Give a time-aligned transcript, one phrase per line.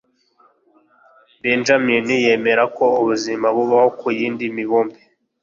[1.41, 4.99] Benjamin yemera ko ubuzima bubaho ku yindi mibumbe.